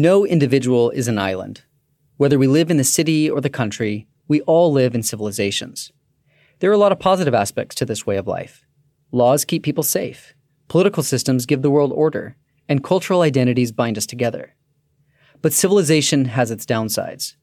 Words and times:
No 0.00 0.24
individual 0.24 0.90
is 0.90 1.08
an 1.08 1.18
island. 1.18 1.62
Whether 2.18 2.38
we 2.38 2.46
live 2.46 2.70
in 2.70 2.76
the 2.76 2.84
city 2.84 3.28
or 3.28 3.40
the 3.40 3.50
country, 3.50 4.06
we 4.28 4.42
all 4.42 4.70
live 4.70 4.94
in 4.94 5.02
civilizations. 5.02 5.90
There 6.60 6.70
are 6.70 6.74
a 6.74 6.78
lot 6.78 6.92
of 6.92 7.00
positive 7.00 7.34
aspects 7.34 7.74
to 7.74 7.84
this 7.84 8.06
way 8.06 8.16
of 8.16 8.28
life. 8.28 8.64
Laws 9.10 9.44
keep 9.44 9.64
people 9.64 9.82
safe, 9.82 10.34
political 10.68 11.02
systems 11.02 11.46
give 11.46 11.62
the 11.62 11.70
world 11.70 11.90
order, 11.92 12.36
and 12.68 12.84
cultural 12.84 13.22
identities 13.22 13.72
bind 13.72 13.98
us 13.98 14.06
together. 14.06 14.54
But 15.42 15.52
civilization 15.52 16.26
has 16.26 16.52
its 16.52 16.64
downsides. 16.64 17.34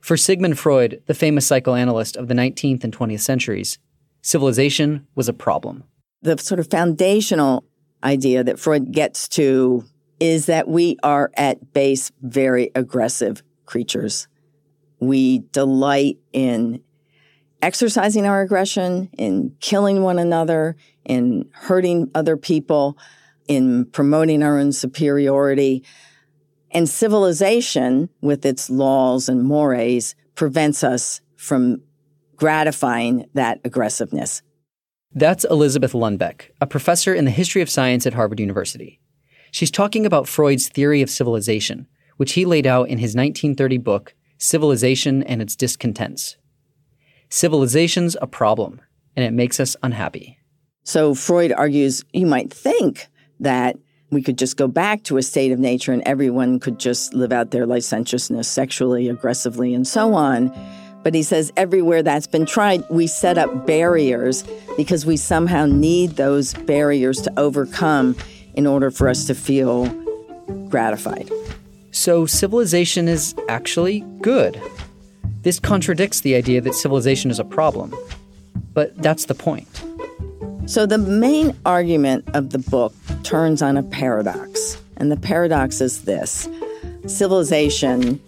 For 0.00 0.16
Sigmund 0.16 0.60
Freud, 0.60 1.02
the 1.06 1.12
famous 1.12 1.44
psychoanalyst 1.48 2.16
of 2.16 2.28
the 2.28 2.34
19th 2.34 2.84
and 2.84 2.96
20th 2.96 3.18
centuries, 3.18 3.80
civilization 4.22 5.08
was 5.16 5.28
a 5.28 5.32
problem. 5.32 5.82
The 6.22 6.38
sort 6.38 6.60
of 6.60 6.70
foundational 6.70 7.64
idea 8.04 8.44
that 8.44 8.60
Freud 8.60 8.92
gets 8.92 9.26
to 9.30 9.84
is 10.20 10.46
that 10.46 10.68
we 10.68 10.96
are 11.02 11.30
at 11.36 11.72
base 11.72 12.10
very 12.22 12.70
aggressive 12.74 13.42
creatures. 13.66 14.28
We 15.00 15.40
delight 15.52 16.18
in 16.32 16.82
exercising 17.62 18.26
our 18.26 18.40
aggression, 18.40 19.10
in 19.18 19.54
killing 19.60 20.02
one 20.02 20.18
another, 20.18 20.76
in 21.04 21.48
hurting 21.52 22.10
other 22.14 22.36
people, 22.36 22.98
in 23.48 23.86
promoting 23.86 24.42
our 24.42 24.58
own 24.58 24.72
superiority. 24.72 25.84
And 26.70 26.88
civilization, 26.88 28.08
with 28.20 28.44
its 28.44 28.68
laws 28.70 29.28
and 29.28 29.44
mores, 29.44 30.14
prevents 30.34 30.84
us 30.84 31.20
from 31.36 31.82
gratifying 32.36 33.26
that 33.34 33.60
aggressiveness. 33.64 34.42
That's 35.14 35.44
Elizabeth 35.44 35.92
Lunbeck, 35.92 36.50
a 36.60 36.66
professor 36.66 37.14
in 37.14 37.24
the 37.24 37.30
history 37.30 37.62
of 37.62 37.70
science 37.70 38.06
at 38.06 38.12
Harvard 38.14 38.38
University. 38.40 39.00
She's 39.50 39.70
talking 39.70 40.06
about 40.06 40.28
Freud's 40.28 40.68
theory 40.68 41.02
of 41.02 41.10
civilization, 41.10 41.86
which 42.16 42.32
he 42.32 42.44
laid 42.44 42.66
out 42.66 42.88
in 42.88 42.98
his 42.98 43.14
1930 43.14 43.78
book, 43.78 44.14
Civilization 44.38 45.22
and 45.22 45.40
Its 45.40 45.56
Discontents. 45.56 46.36
Civilization's 47.28 48.16
a 48.20 48.26
problem, 48.26 48.80
and 49.16 49.24
it 49.24 49.32
makes 49.32 49.58
us 49.58 49.76
unhappy. 49.82 50.38
So 50.84 51.14
Freud 51.14 51.52
argues 51.52 52.04
you 52.12 52.26
might 52.26 52.52
think 52.52 53.08
that 53.40 53.76
we 54.10 54.22
could 54.22 54.38
just 54.38 54.56
go 54.56 54.68
back 54.68 55.02
to 55.04 55.16
a 55.16 55.22
state 55.22 55.50
of 55.50 55.58
nature 55.58 55.92
and 55.92 56.02
everyone 56.06 56.60
could 56.60 56.78
just 56.78 57.12
live 57.12 57.32
out 57.32 57.50
their 57.50 57.66
licentiousness 57.66 58.46
sexually, 58.46 59.08
aggressively, 59.08 59.74
and 59.74 59.86
so 59.86 60.14
on. 60.14 60.52
But 61.02 61.14
he 61.14 61.22
says 61.22 61.52
everywhere 61.56 62.02
that's 62.02 62.26
been 62.26 62.46
tried, 62.46 62.84
we 62.88 63.06
set 63.06 63.36
up 63.38 63.66
barriers 63.66 64.44
because 64.76 65.04
we 65.04 65.16
somehow 65.16 65.66
need 65.66 66.12
those 66.12 66.54
barriers 66.54 67.20
to 67.22 67.32
overcome 67.36 68.16
in 68.56 68.66
order 68.66 68.90
for 68.90 69.08
us 69.08 69.26
to 69.26 69.34
feel 69.34 69.86
gratified. 70.68 71.30
So, 71.92 72.26
civilization 72.26 73.08
is 73.08 73.34
actually 73.48 74.00
good. 74.20 74.60
This 75.42 75.60
contradicts 75.60 76.20
the 76.20 76.34
idea 76.34 76.60
that 76.60 76.74
civilization 76.74 77.30
is 77.30 77.38
a 77.38 77.44
problem. 77.44 77.94
But 78.74 78.96
that's 78.98 79.26
the 79.26 79.34
point. 79.34 79.68
So, 80.66 80.84
the 80.84 80.98
main 80.98 81.56
argument 81.64 82.28
of 82.34 82.50
the 82.50 82.58
book 82.58 82.92
turns 83.22 83.62
on 83.62 83.76
a 83.76 83.82
paradox. 83.82 84.82
And 84.96 85.10
the 85.10 85.16
paradox 85.16 85.80
is 85.80 86.02
this 86.02 86.48
civilization, 87.06 88.20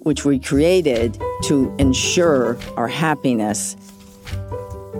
which 0.00 0.24
we 0.24 0.38
created 0.38 1.18
to 1.44 1.74
ensure 1.78 2.58
our 2.76 2.88
happiness, 2.88 3.76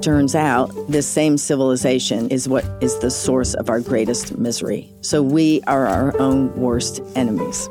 turns 0.05 0.35
out 0.35 0.71
this 0.87 1.09
same 1.09 1.39
civilization 1.39 2.29
is 2.29 2.47
what 2.47 2.63
is 2.83 2.99
the 2.99 3.11
source 3.11 3.55
of 3.55 3.71
our 3.71 3.81
greatest 3.81 4.37
misery. 4.37 4.87
So 5.01 5.23
we 5.23 5.63
are 5.63 5.87
our 5.87 6.15
own 6.21 6.55
worst 6.55 7.01
enemies. 7.17 7.71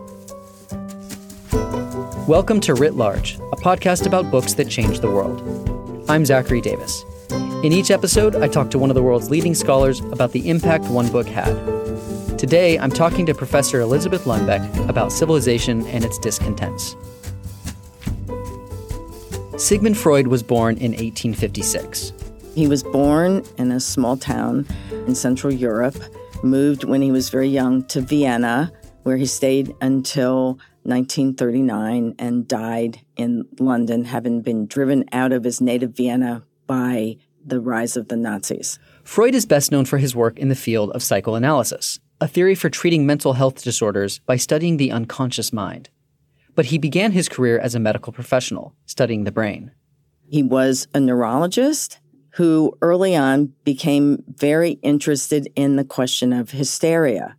Welcome 2.27 2.59
to 2.61 2.73
Writ 2.73 2.95
Large, 2.95 3.35
a 3.35 3.55
podcast 3.57 4.07
about 4.07 4.31
books 4.31 4.55
that 4.55 4.67
change 4.67 5.01
the 5.01 5.11
world. 5.11 6.09
I'm 6.09 6.25
Zachary 6.25 6.59
Davis. 6.59 7.03
In 7.29 7.71
each 7.71 7.91
episode, 7.91 8.35
I 8.35 8.47
talk 8.47 8.71
to 8.71 8.79
one 8.79 8.89
of 8.89 8.95
the 8.95 9.03
world's 9.03 9.29
leading 9.29 9.53
scholars 9.53 9.99
about 9.99 10.31
the 10.31 10.49
impact 10.49 10.85
one 10.85 11.11
book 11.11 11.27
had. 11.27 11.53
Today, 12.39 12.79
I'm 12.79 12.89
talking 12.89 13.27
to 13.27 13.35
Professor 13.35 13.79
Elizabeth 13.79 14.23
Lunbeck 14.23 14.89
about 14.89 15.11
civilization 15.11 15.85
and 15.85 16.03
its 16.03 16.17
discontents. 16.17 16.95
Sigmund 19.55 19.99
Freud 19.99 20.25
was 20.25 20.41
born 20.41 20.77
in 20.77 20.93
1856. 20.93 22.11
He 22.55 22.67
was 22.67 22.83
born 22.83 23.43
in 23.57 23.71
a 23.71 23.79
small 23.79 24.15
town 24.15 24.67
in 25.07 25.15
Central 25.15 25.51
Europe, 25.51 25.95
moved 26.43 26.83
when 26.83 27.01
he 27.01 27.11
was 27.11 27.29
very 27.29 27.47
young 27.47 27.83
to 27.85 27.99
Vienna, 27.99 28.71
where 29.01 29.17
he 29.17 29.25
stayed 29.25 29.73
until 29.81 30.59
1939 30.83 32.13
and 32.19 32.47
died 32.47 32.99
in 33.15 33.45
London, 33.59 34.05
having 34.05 34.41
been 34.41 34.67
driven 34.67 35.03
out 35.11 35.31
of 35.31 35.43
his 35.43 35.61
native 35.61 35.95
Vienna 35.97 36.43
by 36.67 37.17
the 37.43 37.59
rise 37.59 37.97
of 37.97 38.09
the 38.09 38.15
Nazis. 38.15 38.77
Freud 39.03 39.33
is 39.33 39.47
best 39.47 39.71
known 39.71 39.85
for 39.85 39.97
his 39.97 40.15
work 40.15 40.37
in 40.37 40.49
the 40.49 40.55
field 40.55 40.91
of 40.91 41.01
psychoanalysis, 41.01 41.99
a 42.21 42.27
theory 42.27 42.53
for 42.53 42.69
treating 42.69 43.05
mental 43.05 43.33
health 43.33 43.63
disorders 43.63 44.19
by 44.19 44.35
studying 44.35 44.77
the 44.77 44.91
unconscious 44.91 45.51
mind. 45.51 45.89
But 46.53 46.65
he 46.65 46.77
began 46.77 47.13
his 47.13 47.29
career 47.29 47.57
as 47.57 47.73
a 47.73 47.79
medical 47.79 48.13
professional, 48.13 48.75
studying 48.85 49.23
the 49.23 49.31
brain. 49.31 49.71
He 50.29 50.43
was 50.43 50.87
a 50.93 50.99
neurologist 50.99 51.99
who 52.33 52.75
early 52.81 53.15
on 53.15 53.53
became 53.63 54.23
very 54.27 54.71
interested 54.81 55.47
in 55.55 55.75
the 55.75 55.83
question 55.83 56.33
of 56.33 56.49
hysteria, 56.49 57.35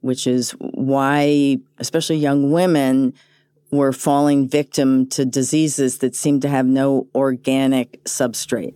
which 0.00 0.26
is 0.26 0.50
why, 0.60 1.58
especially 1.78 2.16
young 2.16 2.52
women, 2.52 3.14
were 3.70 3.92
falling 3.92 4.46
victim 4.46 5.06
to 5.06 5.24
diseases 5.24 5.98
that 5.98 6.14
seemed 6.14 6.42
to 6.42 6.48
have 6.48 6.66
no 6.66 7.06
organic 7.14 8.04
substrate. 8.04 8.74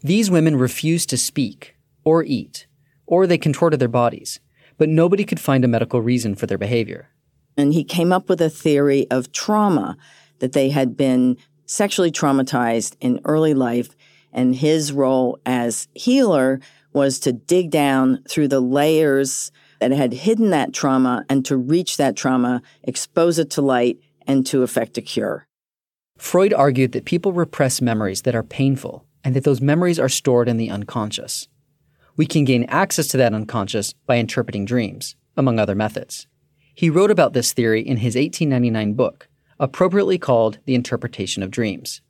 These 0.00 0.32
women 0.32 0.56
refused 0.56 1.08
to 1.10 1.16
speak 1.16 1.76
or 2.02 2.24
eat, 2.24 2.66
or 3.06 3.28
they 3.28 3.38
contorted 3.38 3.78
their 3.78 3.86
bodies, 3.86 4.40
but 4.78 4.88
nobody 4.88 5.24
could 5.24 5.38
find 5.38 5.64
a 5.64 5.68
medical 5.68 6.00
reason 6.00 6.34
for 6.34 6.46
their 6.46 6.58
behavior. 6.58 7.08
And 7.56 7.72
he 7.72 7.84
came 7.84 8.12
up 8.12 8.28
with 8.28 8.40
a 8.40 8.50
theory 8.50 9.08
of 9.12 9.30
trauma 9.30 9.96
that 10.40 10.54
they 10.54 10.70
had 10.70 10.96
been 10.96 11.36
sexually 11.66 12.10
traumatized 12.10 12.96
in 13.00 13.20
early 13.24 13.54
life 13.54 13.94
and 14.32 14.56
his 14.56 14.92
role 14.92 15.38
as 15.44 15.88
healer 15.94 16.60
was 16.92 17.18
to 17.20 17.32
dig 17.32 17.70
down 17.70 18.22
through 18.28 18.48
the 18.48 18.60
layers 18.60 19.50
that 19.80 19.90
had 19.90 20.12
hidden 20.12 20.50
that 20.50 20.72
trauma 20.72 21.24
and 21.28 21.44
to 21.44 21.56
reach 21.56 21.96
that 21.96 22.16
trauma, 22.16 22.62
expose 22.84 23.38
it 23.38 23.50
to 23.50 23.62
light, 23.62 23.98
and 24.26 24.46
to 24.46 24.62
effect 24.62 24.96
a 24.98 25.02
cure. 25.02 25.46
Freud 26.18 26.52
argued 26.52 26.92
that 26.92 27.04
people 27.04 27.32
repress 27.32 27.80
memories 27.80 28.22
that 28.22 28.34
are 28.34 28.44
painful 28.44 29.04
and 29.24 29.34
that 29.34 29.44
those 29.44 29.60
memories 29.60 29.98
are 29.98 30.08
stored 30.08 30.48
in 30.48 30.56
the 30.56 30.70
unconscious. 30.70 31.48
We 32.16 32.26
can 32.26 32.44
gain 32.44 32.64
access 32.64 33.08
to 33.08 33.16
that 33.16 33.34
unconscious 33.34 33.94
by 34.06 34.18
interpreting 34.18 34.64
dreams, 34.64 35.16
among 35.36 35.58
other 35.58 35.74
methods. 35.74 36.26
He 36.74 36.90
wrote 36.90 37.10
about 37.10 37.32
this 37.32 37.52
theory 37.52 37.80
in 37.80 37.98
his 37.98 38.14
1899 38.14 38.94
book, 38.94 39.28
appropriately 39.58 40.18
called 40.18 40.58
The 40.64 40.74
Interpretation 40.74 41.42
of 41.42 41.50
Dreams. 41.50 42.02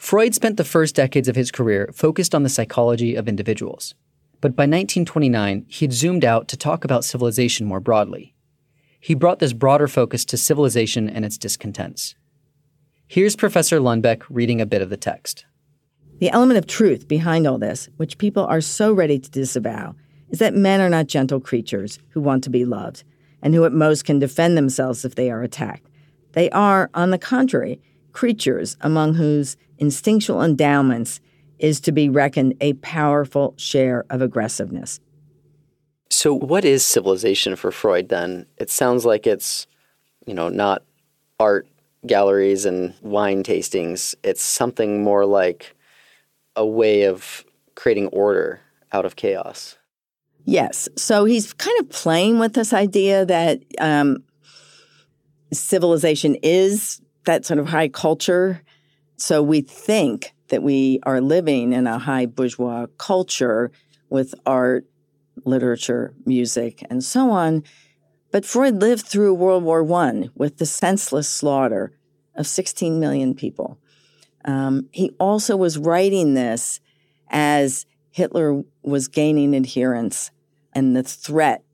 Freud 0.00 0.34
spent 0.34 0.56
the 0.56 0.64
first 0.64 0.94
decades 0.94 1.28
of 1.28 1.36
his 1.36 1.50
career 1.50 1.90
focused 1.94 2.34
on 2.34 2.42
the 2.42 2.48
psychology 2.48 3.14
of 3.14 3.28
individuals. 3.28 3.94
But 4.40 4.56
by 4.56 4.62
1929, 4.62 5.66
he 5.68 5.84
had 5.84 5.92
zoomed 5.92 6.24
out 6.24 6.48
to 6.48 6.56
talk 6.56 6.86
about 6.86 7.04
civilization 7.04 7.66
more 7.66 7.80
broadly. 7.80 8.34
He 8.98 9.14
brought 9.14 9.40
this 9.40 9.52
broader 9.52 9.86
focus 9.86 10.24
to 10.24 10.38
civilization 10.38 11.10
and 11.10 11.22
its 11.22 11.36
discontents. 11.36 12.14
Here's 13.08 13.36
Professor 13.36 13.78
Lunbeck 13.78 14.22
reading 14.30 14.58
a 14.58 14.66
bit 14.66 14.80
of 14.80 14.88
the 14.88 14.96
text. 14.96 15.44
The 16.18 16.30
element 16.30 16.56
of 16.56 16.66
truth 16.66 17.06
behind 17.06 17.46
all 17.46 17.58
this, 17.58 17.90
which 17.98 18.16
people 18.16 18.46
are 18.46 18.62
so 18.62 18.94
ready 18.94 19.18
to 19.18 19.30
disavow, 19.30 19.96
is 20.30 20.38
that 20.38 20.54
men 20.54 20.80
are 20.80 20.88
not 20.88 21.08
gentle 21.08 21.40
creatures 21.40 21.98
who 22.12 22.22
want 22.22 22.42
to 22.44 22.50
be 22.50 22.64
loved 22.64 23.04
and 23.42 23.54
who 23.54 23.66
at 23.66 23.72
most 23.74 24.06
can 24.06 24.18
defend 24.18 24.56
themselves 24.56 25.04
if 25.04 25.14
they 25.14 25.30
are 25.30 25.42
attacked. 25.42 25.86
They 26.32 26.48
are, 26.50 26.88
on 26.94 27.10
the 27.10 27.18
contrary, 27.18 27.82
creatures 28.12 28.76
among 28.80 29.14
whose 29.14 29.56
instinctual 29.78 30.42
endowments 30.42 31.20
is 31.58 31.80
to 31.80 31.92
be 31.92 32.08
reckoned 32.08 32.54
a 32.60 32.72
powerful 32.74 33.54
share 33.56 34.04
of 34.10 34.22
aggressiveness. 34.22 35.00
So, 36.10 36.34
what 36.34 36.64
is 36.64 36.84
civilization 36.84 37.54
for 37.56 37.70
Freud 37.70 38.08
then? 38.08 38.46
It 38.56 38.70
sounds 38.70 39.04
like 39.04 39.26
it's 39.26 39.66
you 40.26 40.34
know, 40.34 40.48
not 40.48 40.84
art 41.38 41.66
galleries 42.06 42.64
and 42.64 42.94
wine 43.02 43.42
tastings. 43.42 44.14
It's 44.22 44.42
something 44.42 45.02
more 45.02 45.26
like 45.26 45.74
a 46.56 46.66
way 46.66 47.04
of 47.04 47.44
creating 47.74 48.08
order 48.08 48.60
out 48.92 49.04
of 49.04 49.16
chaos. 49.16 49.76
Yes. 50.44 50.88
So 50.96 51.24
he's 51.24 51.52
kind 51.52 51.78
of 51.80 51.90
playing 51.90 52.38
with 52.38 52.54
this 52.54 52.72
idea 52.72 53.24
that 53.26 53.60
um, 53.78 54.22
civilization 55.52 56.36
is 56.42 57.00
that 57.24 57.44
sort 57.44 57.58
of 57.58 57.68
high 57.68 57.88
culture. 57.88 58.62
So 59.16 59.42
we 59.42 59.60
think 59.60 60.32
that 60.48 60.62
we 60.62 61.00
are 61.04 61.20
living 61.20 61.72
in 61.72 61.86
a 61.86 61.98
high 61.98 62.26
bourgeois 62.26 62.86
culture 62.98 63.70
with 64.08 64.34
art, 64.46 64.86
literature, 65.44 66.14
music, 66.26 66.84
and 66.90 67.02
so 67.04 67.30
on. 67.30 67.62
But 68.32 68.44
Freud 68.44 68.80
lived 68.80 69.06
through 69.06 69.34
World 69.34 69.64
War 69.64 69.90
I 69.92 70.28
with 70.34 70.58
the 70.58 70.66
senseless 70.66 71.28
slaughter 71.28 71.92
of 72.34 72.46
16 72.46 73.00
million 73.00 73.34
people. 73.34 73.78
Um, 74.44 74.88
he 74.92 75.10
also 75.18 75.56
was 75.56 75.78
writing 75.78 76.34
this 76.34 76.80
as 77.28 77.86
Hitler 78.10 78.62
was 78.82 79.08
gaining 79.08 79.54
adherents 79.54 80.30
and 80.72 80.96
the 80.96 81.02
threat 81.02 81.64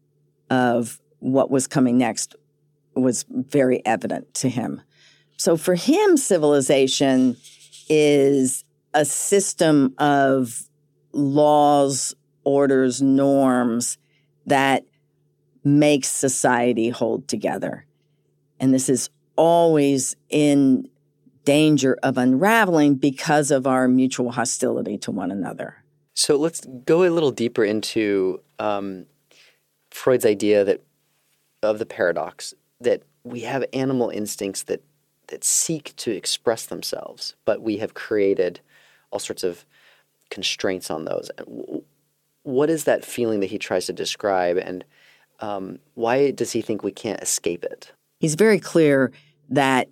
of 0.51 1.01
what 1.19 1.51
was 1.51 1.67
coming 1.67 1.99
next 1.99 2.35
was 2.95 3.25
very 3.29 3.85
evident 3.85 4.33
to 4.35 4.49
him. 4.49 4.83
So 5.37 5.57
for 5.57 5.75
him, 5.75 6.17
civilization 6.17 7.37
is 7.89 8.65
a 8.95 9.05
system 9.05 9.95
of 9.99 10.63
laws, 11.13 12.15
orders, 12.45 13.03
norms 13.03 13.99
that 14.47 14.85
makes 15.65 16.09
society 16.09 16.91
hold 16.91 17.29
together. 17.29 17.87
And 18.61 18.73
this 18.73 18.89
is 18.89 19.11
always 19.37 20.17
in 20.31 20.89
danger 21.45 21.97
of 22.03 22.19
unraveling 22.19 22.95
because 22.95 23.51
of 23.51 23.67
our 23.67 23.89
mutual 23.89 24.33
hostility 24.33 24.99
to 24.99 25.11
one 25.11 25.31
another. 25.31 25.83
So 26.15 26.37
let's 26.37 26.67
go 26.85 27.05
a 27.05 27.11
little 27.11 27.31
deeper 27.31 27.65
into 27.65 28.41
um, 28.59 29.07
Freud's 29.91 30.25
idea 30.25 30.65
that 30.65 30.83
of 31.63 31.79
the 31.79 31.87
paradox 31.87 32.55
that 32.81 33.03
we 33.25 33.41
have 33.41 33.65
animal 33.73 34.09
instincts 34.11 34.65
that 34.65 34.83
that 35.29 35.45
seek 35.45 35.95
to 35.97 36.11
express 36.11 36.67
themselves, 36.67 37.35
but 37.45 37.63
we 37.63 37.79
have 37.79 37.95
created 37.95 38.61
all 39.11 39.19
sorts 39.19 39.45
of 39.45 39.65
constraints 40.31 40.91
on 40.91 41.05
those. 41.05 41.31
What 42.43 42.71
is 42.71 42.85
that 42.85 43.05
feeling 43.05 43.41
that 43.41 43.47
he 43.47 43.59
tries 43.59 43.87
to 43.87 43.93
describe, 43.93 44.57
and 44.57 44.85
um, 45.41 45.79
why 45.95 46.31
does 46.31 46.53
he 46.53 46.63
think 46.63 46.83
we 46.83 46.93
can't 46.93 47.23
escape 47.23 47.65
it? 47.65 47.93
He's 48.19 48.35
very 48.35 48.61
clear 48.61 49.13
that 49.51 49.89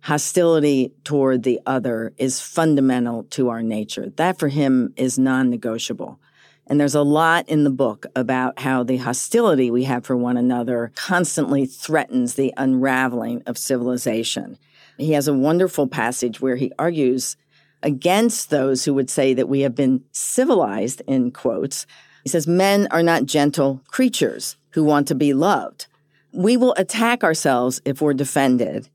hostility 0.00 0.92
toward 1.02 1.42
the 1.44 1.60
other 1.64 2.12
is 2.18 2.40
fundamental 2.40 3.24
to 3.24 3.48
our 3.48 3.62
nature. 3.62 4.10
That 4.16 4.38
for 4.38 4.48
him 4.48 4.92
is 4.96 5.18
non 5.18 5.50
negotiable. 5.50 6.20
And 6.66 6.80
there's 6.80 6.94
a 6.94 7.02
lot 7.02 7.48
in 7.48 7.64
the 7.64 7.70
book 7.70 8.06
about 8.16 8.58
how 8.60 8.82
the 8.82 8.96
hostility 8.96 9.70
we 9.70 9.84
have 9.84 10.04
for 10.04 10.16
one 10.16 10.36
another 10.36 10.92
constantly 10.96 11.66
threatens 11.66 12.34
the 12.34 12.54
unraveling 12.56 13.42
of 13.46 13.58
civilization. 13.58 14.56
He 14.96 15.12
has 15.12 15.28
a 15.28 15.34
wonderful 15.34 15.86
passage 15.86 16.40
where 16.40 16.56
he 16.56 16.72
argues 16.78 17.36
against 17.82 18.48
those 18.48 18.84
who 18.84 18.94
would 18.94 19.10
say 19.10 19.34
that 19.34 19.48
we 19.48 19.60
have 19.60 19.74
been 19.74 20.02
civilized, 20.12 21.02
in 21.06 21.30
quotes. 21.30 21.86
He 22.22 22.30
says, 22.30 22.46
Men 22.46 22.88
are 22.90 23.02
not 23.02 23.26
gentle 23.26 23.82
creatures 23.88 24.56
who 24.70 24.82
want 24.82 25.06
to 25.08 25.14
be 25.14 25.34
loved. 25.34 25.86
We 26.32 26.56
will 26.56 26.74
attack 26.78 27.22
ourselves 27.22 27.82
if 27.84 28.00
we're 28.00 28.14
defended. 28.14 28.88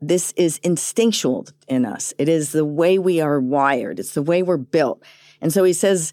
This 0.00 0.32
is 0.36 0.58
instinctual 0.58 1.48
in 1.66 1.84
us. 1.84 2.12
It 2.18 2.28
is 2.28 2.52
the 2.52 2.64
way 2.64 2.98
we 2.98 3.20
are 3.20 3.40
wired. 3.40 3.98
It's 3.98 4.14
the 4.14 4.22
way 4.22 4.42
we're 4.42 4.58
built. 4.58 5.02
And 5.40 5.52
so 5.52 5.64
he 5.64 5.72
says, 5.72 6.12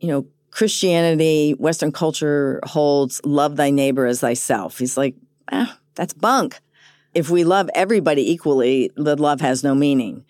you 0.00 0.08
know, 0.08 0.26
Christianity, 0.50 1.52
Western 1.52 1.92
culture 1.92 2.60
holds 2.64 3.20
love 3.24 3.56
thy 3.56 3.70
neighbor 3.70 4.06
as 4.06 4.20
thyself. 4.20 4.78
He's 4.78 4.96
like, 4.96 5.14
ah, 5.52 5.78
that's 5.94 6.12
bunk. 6.12 6.58
If 7.14 7.30
we 7.30 7.44
love 7.44 7.70
everybody 7.74 8.30
equally, 8.30 8.90
the 8.96 9.16
love 9.16 9.40
has 9.40 9.62
no 9.62 9.74
meaning. 9.74 10.24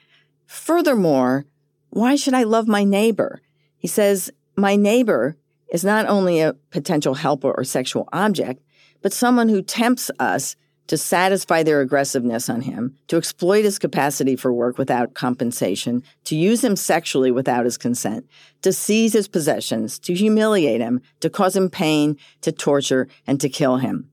Furthermore, 0.46 1.46
why 1.90 2.16
should 2.16 2.34
I 2.34 2.42
love 2.42 2.68
my 2.68 2.84
neighbor? 2.84 3.40
He 3.78 3.88
says, 3.88 4.30
my 4.56 4.76
neighbor 4.76 5.36
is 5.72 5.84
not 5.84 6.06
only 6.06 6.40
a 6.40 6.54
potential 6.70 7.14
helper 7.14 7.50
or 7.50 7.64
sexual 7.64 8.08
object, 8.12 8.62
but 9.02 9.12
someone 9.12 9.48
who 9.48 9.62
tempts 9.62 10.10
us 10.18 10.56
to 10.90 10.98
satisfy 10.98 11.62
their 11.62 11.80
aggressiveness 11.80 12.50
on 12.50 12.62
him, 12.62 12.96
to 13.06 13.16
exploit 13.16 13.64
his 13.64 13.78
capacity 13.78 14.34
for 14.34 14.52
work 14.52 14.76
without 14.76 15.14
compensation, 15.14 16.02
to 16.24 16.34
use 16.34 16.64
him 16.64 16.74
sexually 16.74 17.30
without 17.30 17.64
his 17.64 17.78
consent, 17.78 18.28
to 18.60 18.72
seize 18.72 19.12
his 19.12 19.28
possessions, 19.28 20.00
to 20.00 20.14
humiliate 20.14 20.80
him, 20.80 21.00
to 21.20 21.30
cause 21.30 21.54
him 21.54 21.70
pain, 21.70 22.18
to 22.40 22.50
torture, 22.50 23.06
and 23.24 23.40
to 23.40 23.48
kill 23.48 23.76
him. 23.76 24.10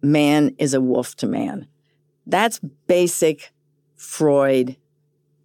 Man 0.00 0.54
is 0.56 0.72
a 0.72 0.80
wolf 0.80 1.16
to 1.16 1.26
man. 1.26 1.66
That's 2.28 2.60
basic 2.86 3.50
Freud 3.96 4.76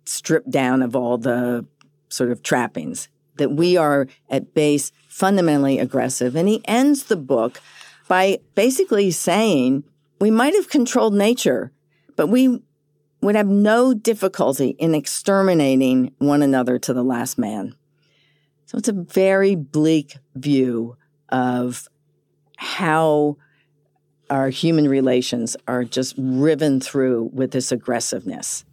stripped 0.06 0.51
down 0.51 0.84
of 0.84 0.96
all 0.96 1.18
the 1.18 1.66
sort 2.10 2.30
of 2.30 2.44
trappings 2.44 3.10
that 3.38 3.54
we 3.54 3.75
are 3.75 4.06
at 4.30 4.54
base 4.54 4.92
fundamentally 5.08 5.80
aggressive. 5.80 6.36
And 6.36 6.48
he 6.48 6.62
ends 6.66 7.06
the 7.06 7.16
book 7.16 7.60
by 8.08 8.38
basically 8.54 9.10
saying 9.10 9.84
we 10.19 10.31
might 10.31 10.53
have 10.53 10.69
controlled 10.69 11.13
nature, 11.13 11.71
but 12.15 12.27
we 12.27 12.62
would 13.21 13.35
have 13.35 13.47
no 13.47 13.94
difficulty 13.94 14.69
in 14.79 14.94
exterminating 14.94 16.13
one 16.19 16.41
another 16.41 16.77
to 16.79 16.94
the 16.94 17.03
last 17.03 17.38
man. 17.38 17.75
So 18.65 18.77
it's 18.77 18.88
a 18.88 18.94
very 18.94 19.56
bleak 19.56 20.17
view 20.35 20.97
of 21.29 21.88
how 22.57 23.38
our 24.29 24.50
human 24.50 24.88
relations 24.88 25.56
are 25.67 25.83
just 25.83 26.15
riven 26.17 26.79
through 26.79 27.29
with 27.33 27.51
this 27.51 27.71
aggressiveness. 27.71 28.65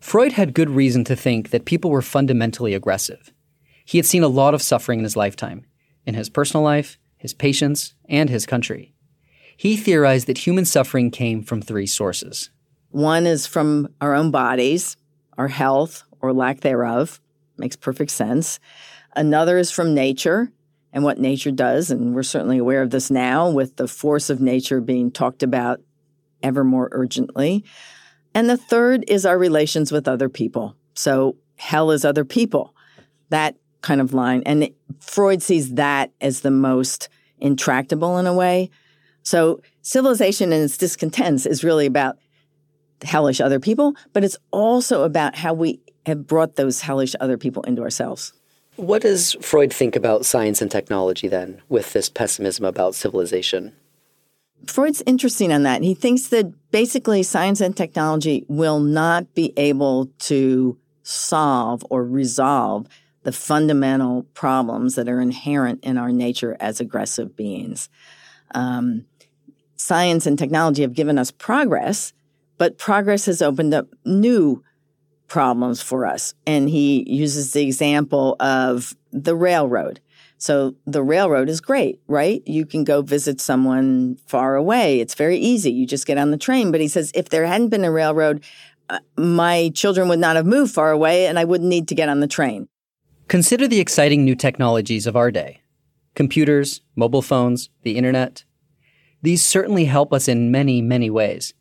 Freud 0.00 0.32
had 0.32 0.54
good 0.54 0.70
reason 0.70 1.04
to 1.04 1.16
think 1.16 1.50
that 1.50 1.64
people 1.64 1.90
were 1.90 2.02
fundamentally 2.02 2.74
aggressive. 2.74 3.32
He 3.84 3.98
had 3.98 4.06
seen 4.06 4.22
a 4.22 4.28
lot 4.28 4.54
of 4.54 4.62
suffering 4.62 5.00
in 5.00 5.04
his 5.04 5.16
lifetime, 5.16 5.64
in 6.04 6.14
his 6.14 6.28
personal 6.28 6.62
life, 6.62 6.98
his 7.16 7.32
patients, 7.32 7.94
and 8.08 8.28
his 8.28 8.46
country. 8.46 8.94
He 9.56 9.76
theorized 9.76 10.26
that 10.26 10.38
human 10.38 10.64
suffering 10.64 11.10
came 11.10 11.42
from 11.42 11.62
three 11.62 11.86
sources. 11.86 12.50
One 12.90 13.26
is 13.26 13.46
from 13.46 13.88
our 14.00 14.14
own 14.14 14.30
bodies, 14.30 14.96
our 15.38 15.48
health 15.48 16.04
or 16.20 16.32
lack 16.32 16.60
thereof. 16.60 17.20
Makes 17.58 17.76
perfect 17.76 18.10
sense. 18.10 18.60
Another 19.14 19.58
is 19.58 19.70
from 19.70 19.94
nature 19.94 20.52
and 20.92 21.04
what 21.04 21.18
nature 21.18 21.50
does, 21.50 21.90
and 21.90 22.14
we're 22.14 22.22
certainly 22.22 22.58
aware 22.58 22.82
of 22.82 22.90
this 22.90 23.10
now 23.10 23.50
with 23.50 23.76
the 23.76 23.88
force 23.88 24.30
of 24.30 24.40
nature 24.40 24.80
being 24.80 25.10
talked 25.10 25.42
about 25.42 25.80
ever 26.42 26.64
more 26.64 26.88
urgently. 26.92 27.64
And 28.34 28.48
the 28.48 28.56
third 28.56 29.04
is 29.08 29.24
our 29.24 29.38
relations 29.38 29.90
with 29.90 30.06
other 30.06 30.28
people. 30.28 30.76
So 30.94 31.36
hell 31.56 31.90
is 31.90 32.04
other 32.04 32.24
people. 32.24 32.74
That 33.30 33.56
kind 33.80 34.00
of 34.00 34.14
line. 34.14 34.42
And 34.46 34.70
Freud 35.00 35.42
sees 35.42 35.74
that 35.74 36.12
as 36.20 36.40
the 36.40 36.50
most 36.50 37.08
intractable 37.38 38.18
in 38.18 38.26
a 38.26 38.34
way. 38.34 38.70
So 39.26 39.60
civilization 39.82 40.52
and 40.52 40.62
its 40.62 40.78
discontents 40.78 41.46
is 41.46 41.64
really 41.64 41.86
about 41.86 42.16
hellish 43.02 43.40
other 43.40 43.58
people, 43.58 43.96
but 44.12 44.22
it's 44.22 44.36
also 44.52 45.02
about 45.02 45.34
how 45.34 45.52
we 45.52 45.80
have 46.06 46.28
brought 46.28 46.54
those 46.54 46.80
hellish 46.80 47.16
other 47.18 47.36
people 47.36 47.64
into 47.64 47.82
ourselves. 47.82 48.32
What 48.76 49.02
does 49.02 49.32
Freud 49.40 49.72
think 49.72 49.96
about 49.96 50.24
science 50.24 50.62
and 50.62 50.70
technology 50.70 51.26
then 51.26 51.60
with 51.68 51.92
this 51.92 52.08
pessimism 52.08 52.64
about 52.64 52.94
civilization? 52.94 53.72
Freud's 54.68 55.02
interesting 55.06 55.52
on 55.52 55.64
that. 55.64 55.82
He 55.82 55.94
thinks 55.94 56.28
that 56.28 56.70
basically 56.70 57.24
science 57.24 57.60
and 57.60 57.76
technology 57.76 58.44
will 58.46 58.78
not 58.78 59.34
be 59.34 59.52
able 59.56 60.06
to 60.20 60.78
solve 61.02 61.84
or 61.90 62.04
resolve 62.04 62.86
the 63.24 63.32
fundamental 63.32 64.22
problems 64.34 64.94
that 64.94 65.08
are 65.08 65.20
inherent 65.20 65.82
in 65.82 65.98
our 65.98 66.12
nature 66.12 66.56
as 66.60 66.78
aggressive 66.78 67.34
beings. 67.34 67.88
Um, 68.54 69.04
science 69.76 70.26
and 70.26 70.38
technology 70.38 70.82
have 70.82 70.94
given 70.94 71.18
us 71.18 71.30
progress, 71.30 72.12
but 72.58 72.78
progress 72.78 73.26
has 73.26 73.42
opened 73.42 73.74
up 73.74 73.88
new 74.04 74.62
problems 75.28 75.82
for 75.82 76.06
us. 76.06 76.34
And 76.46 76.68
he 76.68 77.04
uses 77.10 77.52
the 77.52 77.62
example 77.62 78.36
of 78.40 78.96
the 79.12 79.34
railroad. 79.34 80.00
So 80.38 80.74
the 80.86 81.02
railroad 81.02 81.48
is 81.48 81.60
great, 81.60 82.00
right? 82.08 82.42
You 82.46 82.66
can 82.66 82.84
go 82.84 83.02
visit 83.02 83.40
someone 83.40 84.18
far 84.26 84.54
away. 84.54 85.00
It's 85.00 85.14
very 85.14 85.38
easy. 85.38 85.72
You 85.72 85.86
just 85.86 86.06
get 86.06 86.18
on 86.18 86.30
the 86.30 86.36
train. 86.36 86.70
But 86.70 86.80
he 86.80 86.88
says 86.88 87.10
if 87.14 87.30
there 87.30 87.46
hadn't 87.46 87.70
been 87.70 87.84
a 87.84 87.90
railroad, 87.90 88.44
uh, 88.90 88.98
my 89.16 89.70
children 89.74 90.08
would 90.08 90.18
not 90.18 90.36
have 90.36 90.46
moved 90.46 90.74
far 90.74 90.90
away 90.90 91.26
and 91.26 91.38
I 91.38 91.44
wouldn't 91.44 91.68
need 91.68 91.88
to 91.88 91.94
get 91.94 92.08
on 92.08 92.20
the 92.20 92.26
train. 92.26 92.68
Consider 93.28 93.66
the 93.66 93.80
exciting 93.80 94.24
new 94.24 94.36
technologies 94.36 95.06
of 95.06 95.16
our 95.16 95.30
day 95.30 95.62
computers, 96.14 96.80
mobile 96.94 97.20
phones, 97.20 97.68
the 97.82 97.98
internet. 97.98 98.44
These 99.26 99.44
certainly 99.44 99.86
help 99.86 100.12
us 100.12 100.28
in 100.28 100.52
many, 100.52 100.80
many 100.80 101.10
ways. 101.10 101.52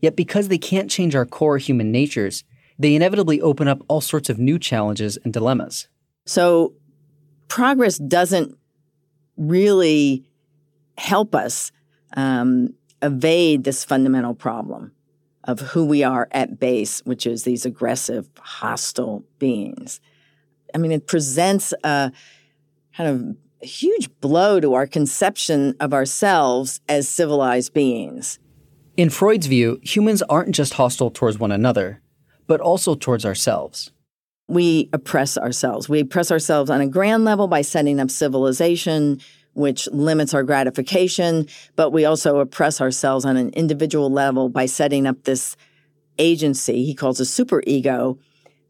Yet 0.00 0.16
because 0.16 0.48
they 0.48 0.58
can't 0.58 0.90
change 0.90 1.14
our 1.14 1.24
core 1.24 1.58
human 1.58 1.92
natures, 1.92 2.42
they 2.76 2.96
inevitably 2.96 3.40
open 3.40 3.68
up 3.68 3.82
all 3.86 4.00
sorts 4.00 4.28
of 4.28 4.40
new 4.40 4.58
challenges 4.58 5.16
and 5.18 5.32
dilemmas. 5.32 5.86
So 6.26 6.74
progress 7.46 7.98
doesn't 7.98 8.58
really 9.36 10.24
help 10.98 11.36
us 11.36 11.70
um, 12.16 12.74
evade 13.00 13.62
this 13.62 13.84
fundamental 13.84 14.34
problem 14.34 14.90
of 15.44 15.60
who 15.60 15.86
we 15.86 16.02
are 16.02 16.26
at 16.32 16.58
base, 16.58 17.00
which 17.04 17.28
is 17.28 17.44
these 17.44 17.64
aggressive, 17.64 18.28
hostile 18.40 19.22
beings. 19.38 20.00
I 20.74 20.78
mean, 20.78 20.90
it 20.90 21.06
presents 21.06 21.72
a 21.84 22.10
kind 22.96 23.08
of 23.08 23.43
huge 23.64 24.08
blow 24.20 24.60
to 24.60 24.74
our 24.74 24.86
conception 24.86 25.74
of 25.80 25.92
ourselves 25.92 26.80
as 26.88 27.08
civilized 27.08 27.72
beings. 27.72 28.38
In 28.96 29.10
Freud's 29.10 29.46
view, 29.46 29.80
humans 29.82 30.22
aren't 30.22 30.54
just 30.54 30.74
hostile 30.74 31.10
towards 31.10 31.38
one 31.38 31.50
another, 31.50 32.00
but 32.46 32.60
also 32.60 32.94
towards 32.94 33.24
ourselves. 33.24 33.90
We 34.46 34.88
oppress 34.92 35.36
ourselves. 35.36 35.88
We 35.88 36.00
oppress 36.00 36.30
ourselves 36.30 36.70
on 36.70 36.80
a 36.80 36.86
grand 36.86 37.24
level 37.24 37.48
by 37.48 37.62
setting 37.62 37.98
up 37.98 38.10
civilization, 38.10 39.20
which 39.54 39.88
limits 39.90 40.34
our 40.34 40.42
gratification, 40.42 41.48
but 41.76 41.90
we 41.90 42.04
also 42.04 42.38
oppress 42.38 42.80
ourselves 42.80 43.24
on 43.24 43.36
an 43.36 43.50
individual 43.50 44.10
level 44.10 44.48
by 44.48 44.66
setting 44.66 45.06
up 45.06 45.24
this 45.24 45.56
agency 46.18 46.84
he 46.84 46.94
calls 46.94 47.20
a 47.20 47.24
superego 47.24 48.18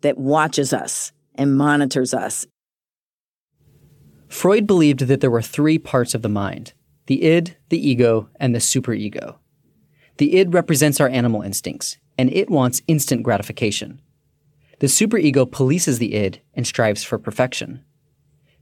that 0.01 0.19
watches 0.19 0.73
us 0.73 1.13
and 1.35 1.57
monitors 1.57 2.15
us. 2.15 2.47
Freud 4.35 4.67
believed 4.67 4.99
that 4.99 5.21
there 5.21 5.31
were 5.31 5.41
three 5.41 5.79
parts 5.79 6.13
of 6.13 6.23
the 6.23 6.29
mind 6.29 6.73
the 7.07 7.23
id, 7.23 7.57
the 7.69 7.89
ego, 7.89 8.29
and 8.35 8.53
the 8.53 8.59
superego. 8.59 9.37
The 10.17 10.37
id 10.37 10.53
represents 10.53 11.01
our 11.01 11.09
animal 11.09 11.41
instincts, 11.41 11.99
and 12.19 12.31
it 12.33 12.51
wants 12.51 12.83
instant 12.89 13.23
gratification. 13.23 14.03
The 14.81 14.89
superego 14.89 15.49
polices 15.49 15.99
the 16.01 16.17
id 16.17 16.41
and 16.53 16.67
strives 16.67 17.05
for 17.05 17.17
perfection. 17.17 17.85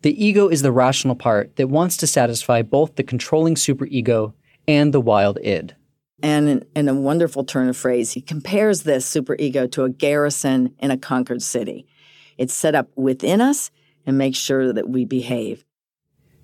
The 0.03 0.23
ego 0.23 0.47
is 0.49 0.61
the 0.61 0.71
rational 0.71 1.17
part 1.17 1.57
that 1.57 1.69
wants 1.69 1.97
to 1.97 2.07
satisfy 2.07 2.61
both 2.61 2.97
the 2.97 3.03
controlling 3.03 3.55
superego 3.55 4.35
and 4.69 4.93
the 4.93 5.01
wild 5.01 5.39
id. 5.43 5.75
And 6.23 6.67
in, 6.77 6.89
a 6.89 6.95
wonderful 6.95 7.45
turn 7.45 7.71
of 7.71 7.79
phrase, 7.79 8.13
he 8.13 8.21
compares 8.21 8.83
this 8.83 9.11
superego 9.11 9.73
to 9.73 9.85
a 9.85 9.91
garrison 9.91 10.75
in 10.79 10.91
a 10.91 10.99
conquered 10.99 11.43
city. 11.43 11.87
It's 12.37 12.55
set 12.55 12.75
up 12.75 12.91
within 12.95 13.41
us 13.41 13.71
and 14.07 14.19
make 14.19 14.35
sure 14.35 14.73
that 14.73 14.89
we 14.89 15.05
behave. 15.05 15.65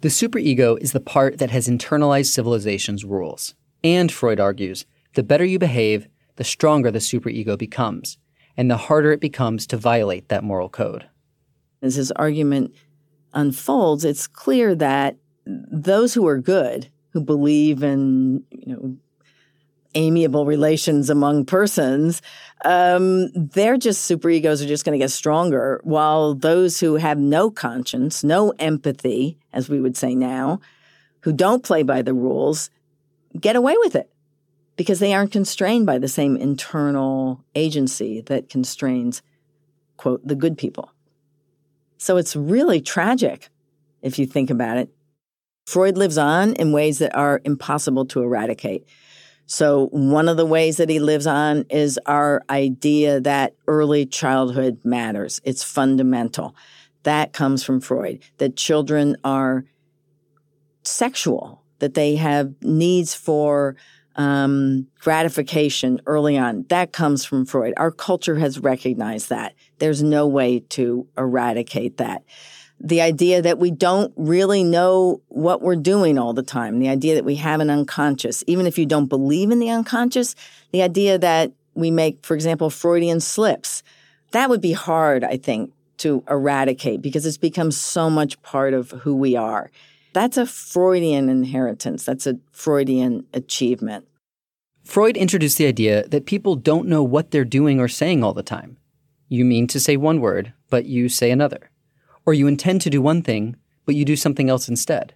The 0.00 0.08
superego 0.08 0.80
is 0.80 0.92
the 0.92 1.00
part 1.00 1.38
that 1.38 1.50
has 1.50 1.68
internalized 1.68 2.26
civilization's 2.26 3.04
rules. 3.04 3.54
And, 3.82 4.12
Freud 4.12 4.38
argues, 4.38 4.86
the 5.14 5.22
better 5.22 5.44
you 5.44 5.58
behave, 5.58 6.06
the 6.36 6.44
stronger 6.44 6.90
the 6.90 7.00
superego 7.00 7.58
becomes, 7.58 8.18
and 8.56 8.70
the 8.70 8.76
harder 8.76 9.12
it 9.12 9.20
becomes 9.20 9.66
to 9.66 9.76
violate 9.76 10.28
that 10.28 10.44
moral 10.44 10.68
code. 10.68 11.08
As 11.82 11.96
his 11.96 12.12
argument 12.12 12.74
unfolds, 13.32 14.04
it's 14.04 14.26
clear 14.26 14.74
that 14.76 15.16
those 15.44 16.14
who 16.14 16.26
are 16.26 16.38
good, 16.38 16.90
who 17.10 17.20
believe 17.20 17.82
in, 17.82 18.44
you 18.50 18.72
know, 18.72 18.96
amiable 19.94 20.44
relations 20.44 21.10
among 21.10 21.44
persons, 21.44 22.22
um, 22.64 23.30
they're 23.34 23.76
just 23.76 24.02
super 24.02 24.28
egos 24.28 24.62
are 24.62 24.66
just 24.66 24.84
going 24.84 24.98
to 24.98 25.02
get 25.02 25.10
stronger, 25.10 25.80
while 25.84 26.34
those 26.34 26.80
who 26.80 26.96
have 26.96 27.18
no 27.18 27.50
conscience, 27.50 28.22
no 28.22 28.52
empathy, 28.58 29.38
as 29.52 29.68
we 29.68 29.80
would 29.80 29.96
say 29.96 30.14
now, 30.14 30.60
who 31.20 31.32
don't 31.32 31.64
play 31.64 31.82
by 31.82 32.02
the 32.02 32.14
rules, 32.14 32.70
get 33.38 33.56
away 33.56 33.76
with 33.78 33.94
it 33.96 34.10
because 34.76 35.00
they 35.00 35.12
aren't 35.12 35.32
constrained 35.32 35.86
by 35.86 35.98
the 35.98 36.08
same 36.08 36.36
internal 36.36 37.44
agency 37.54 38.20
that 38.22 38.48
constrains, 38.48 39.22
quote, 39.96 40.24
the 40.26 40.36
good 40.36 40.56
people. 40.56 40.92
So 41.96 42.16
it's 42.16 42.36
really 42.36 42.80
tragic 42.80 43.48
if 44.02 44.18
you 44.18 44.26
think 44.26 44.50
about 44.50 44.76
it. 44.76 44.88
Freud 45.66 45.98
lives 45.98 46.16
on 46.16 46.54
in 46.54 46.72
ways 46.72 46.98
that 46.98 47.14
are 47.14 47.40
impossible 47.44 48.06
to 48.06 48.22
eradicate. 48.22 48.86
So, 49.50 49.86
one 49.92 50.28
of 50.28 50.36
the 50.36 50.44
ways 50.44 50.76
that 50.76 50.90
he 50.90 51.00
lives 51.00 51.26
on 51.26 51.64
is 51.70 51.98
our 52.04 52.42
idea 52.50 53.18
that 53.22 53.54
early 53.66 54.04
childhood 54.04 54.78
matters. 54.84 55.40
It's 55.42 55.64
fundamental. 55.64 56.54
That 57.04 57.32
comes 57.32 57.64
from 57.64 57.80
Freud, 57.80 58.20
that 58.36 58.56
children 58.56 59.16
are 59.24 59.64
sexual, 60.82 61.62
that 61.78 61.94
they 61.94 62.16
have 62.16 62.52
needs 62.60 63.14
for 63.14 63.74
um, 64.16 64.86
gratification 65.00 66.02
early 66.04 66.36
on. 66.36 66.66
That 66.68 66.92
comes 66.92 67.24
from 67.24 67.46
Freud. 67.46 67.72
Our 67.78 67.90
culture 67.90 68.36
has 68.36 68.58
recognized 68.58 69.30
that. 69.30 69.54
There's 69.78 70.02
no 70.02 70.26
way 70.26 70.60
to 70.60 71.06
eradicate 71.16 71.96
that. 71.96 72.22
The 72.80 73.00
idea 73.00 73.42
that 73.42 73.58
we 73.58 73.70
don't 73.70 74.12
really 74.16 74.62
know 74.62 75.20
what 75.28 75.62
we're 75.62 75.76
doing 75.76 76.16
all 76.16 76.32
the 76.32 76.42
time, 76.42 76.78
the 76.78 76.88
idea 76.88 77.14
that 77.16 77.24
we 77.24 77.36
have 77.36 77.60
an 77.60 77.70
unconscious, 77.70 78.44
even 78.46 78.66
if 78.66 78.78
you 78.78 78.86
don't 78.86 79.06
believe 79.06 79.50
in 79.50 79.58
the 79.58 79.70
unconscious, 79.70 80.36
the 80.70 80.82
idea 80.82 81.18
that 81.18 81.52
we 81.74 81.90
make, 81.90 82.24
for 82.24 82.34
example, 82.34 82.70
Freudian 82.70 83.20
slips, 83.20 83.82
that 84.30 84.48
would 84.48 84.60
be 84.60 84.72
hard, 84.72 85.24
I 85.24 85.36
think, 85.36 85.72
to 85.98 86.22
eradicate 86.28 87.02
because 87.02 87.26
it's 87.26 87.36
become 87.36 87.70
so 87.70 88.08
much 88.08 88.40
part 88.42 88.74
of 88.74 88.90
who 88.90 89.14
we 89.16 89.36
are. 89.36 89.70
That's 90.12 90.36
a 90.36 90.46
Freudian 90.46 91.28
inheritance. 91.28 92.04
That's 92.04 92.26
a 92.26 92.38
Freudian 92.52 93.26
achievement. 93.34 94.06
Freud 94.84 95.16
introduced 95.16 95.58
the 95.58 95.66
idea 95.66 96.08
that 96.08 96.26
people 96.26 96.56
don't 96.56 96.88
know 96.88 97.02
what 97.02 97.30
they're 97.30 97.44
doing 97.44 97.78
or 97.78 97.88
saying 97.88 98.24
all 98.24 98.32
the 98.32 98.42
time. 98.42 98.78
You 99.28 99.44
mean 99.44 99.66
to 99.68 99.78
say 99.78 99.96
one 99.96 100.20
word, 100.20 100.54
but 100.70 100.86
you 100.86 101.08
say 101.08 101.30
another. 101.30 101.70
Or 102.28 102.34
you 102.34 102.46
intend 102.46 102.82
to 102.82 102.90
do 102.90 103.00
one 103.00 103.22
thing, 103.22 103.56
but 103.86 103.94
you 103.94 104.04
do 104.04 104.14
something 104.14 104.50
else 104.50 104.68
instead. 104.68 105.14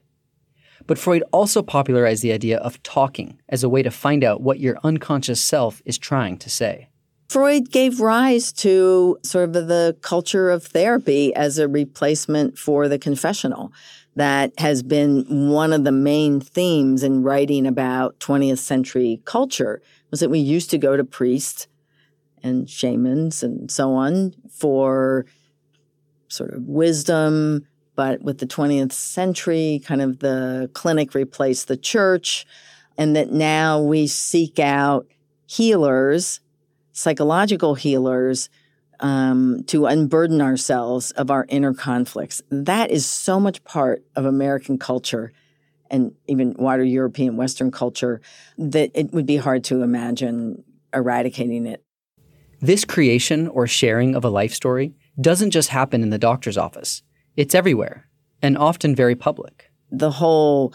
But 0.87 0.97
Freud 0.97 1.23
also 1.31 1.61
popularized 1.61 2.23
the 2.23 2.33
idea 2.33 2.57
of 2.57 2.83
talking 2.83 3.39
as 3.51 3.63
a 3.63 3.69
way 3.69 3.83
to 3.83 3.91
find 3.91 4.25
out 4.25 4.41
what 4.41 4.61
your 4.61 4.79
unconscious 4.83 5.39
self 5.39 5.83
is 5.85 5.99
trying 5.99 6.39
to 6.39 6.49
say. 6.49 6.89
Freud 7.29 7.71
gave 7.71 8.01
rise 8.01 8.51
to 8.55 9.19
sort 9.23 9.55
of 9.55 9.69
the 9.69 9.95
culture 10.01 10.49
of 10.49 10.65
therapy 10.65 11.35
as 11.35 11.59
a 11.59 11.69
replacement 11.69 12.57
for 12.57 12.89
the 12.89 12.99
confessional 12.99 13.75
that 14.17 14.59
has 14.59 14.83
been 14.83 15.51
one 15.51 15.75
of 15.75 15.85
the 15.85 15.93
main 15.93 16.41
themes 16.41 17.03
in 17.03 17.23
writing 17.23 17.67
about 17.67 18.19
20th 18.21 18.57
century 18.57 19.21
culture 19.27 19.83
was 20.11 20.21
that 20.21 20.31
we 20.31 20.39
used 20.39 20.71
to 20.71 20.79
go 20.79 20.97
to 20.97 21.05
priests 21.05 21.67
and 22.43 22.71
shamans 22.71 23.43
and 23.43 23.71
so 23.71 23.93
on 23.93 24.33
for 24.51 25.27
sort 26.33 26.53
of 26.55 26.65
wisdom 26.65 27.67
but 27.95 28.23
with 28.23 28.39
the 28.39 28.47
20th 28.47 28.93
century 28.93 29.83
kind 29.85 30.01
of 30.01 30.19
the 30.21 30.71
clinic 30.73 31.15
replaced 31.15 31.69
the 31.69 31.77
church 31.77 32.47
and 32.97 33.15
that 33.17 33.31
now 33.31 33.81
we 33.81 34.07
seek 34.07 34.59
out 34.59 35.07
healers 35.47 36.41
psychological 36.93 37.75
healers 37.75 38.49
um, 39.01 39.65
to 39.65 39.87
unburden 39.87 40.41
ourselves 40.41 41.11
of 41.13 41.31
our 41.31 41.45
inner 41.49 41.75
conflicts. 41.75 42.41
That 42.51 42.91
is 42.91 43.05
so 43.05 43.41
much 43.41 43.63
part 43.65 44.05
of 44.15 44.25
American 44.25 44.79
culture 44.79 45.33
and 45.91 46.13
even 46.27 46.55
wider 46.57 46.85
European 46.85 47.37
Western 47.37 47.71
culture 47.71 48.21
that 48.57 48.91
it 48.95 49.13
would 49.13 49.27
be 49.27 49.37
hard 49.37 49.65
to 49.65 49.83
imagine 49.83 50.65
eradicating 50.95 51.67
it. 51.67 51.85
This 52.61 52.85
creation 52.85 53.49
or 53.49 53.67
sharing 53.67 54.15
of 54.15 54.25
a 54.25 54.31
life 54.31 54.55
story 54.55 54.95
doesn't 55.21 55.51
just 55.51 55.69
happen 55.69 56.03
in 56.03 56.11
the 56.11 56.19
doctor's 56.19 56.59
office, 56.59 57.03
it's 57.37 57.55
everywhere 57.55 58.09
and 58.41 58.59
often 58.59 58.95
very 58.95 59.15
public. 59.15 59.71
The 59.91 60.11
whole 60.11 60.75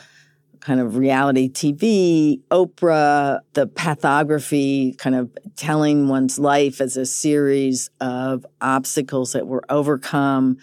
kind 0.59 0.79
of 0.79 0.97
reality 0.97 1.49
TV, 1.49 2.41
Oprah, 2.49 3.39
the 3.53 3.67
pathography, 3.67 4.93
kind 4.97 5.15
of 5.15 5.29
telling 5.55 6.07
one's 6.07 6.39
life 6.39 6.81
as 6.81 6.97
a 6.97 7.05
series 7.05 7.89
of 8.01 8.45
obstacles 8.61 9.33
that 9.33 9.47
were 9.47 9.63
overcome. 9.69 10.57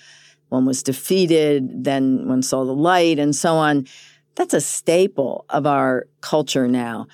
One 0.48 0.66
was 0.66 0.82
defeated, 0.82 1.84
then 1.84 2.28
one 2.28 2.42
saw 2.42 2.64
the 2.64 2.74
light, 2.74 3.18
and 3.18 3.34
so 3.34 3.54
on. 3.54 3.86
That's 4.34 4.54
a 4.54 4.60
staple 4.60 5.46
of 5.48 5.66
our 5.66 6.06
culture 6.20 6.68
now. 6.68 7.06